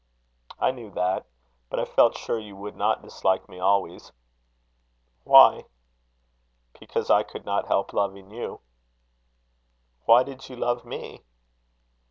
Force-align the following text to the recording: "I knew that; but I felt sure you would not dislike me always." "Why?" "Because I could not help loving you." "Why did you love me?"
"I 0.57 0.71
knew 0.71 0.89
that; 0.95 1.27
but 1.69 1.79
I 1.79 1.85
felt 1.85 2.17
sure 2.17 2.39
you 2.39 2.55
would 2.55 2.75
not 2.75 3.03
dislike 3.03 3.47
me 3.47 3.59
always." 3.59 4.11
"Why?" 5.25 5.65
"Because 6.79 7.11
I 7.11 7.21
could 7.21 7.45
not 7.45 7.67
help 7.67 7.93
loving 7.93 8.31
you." 8.31 8.61
"Why 10.05 10.23
did 10.23 10.49
you 10.49 10.55
love 10.55 10.85
me?" 10.85 11.21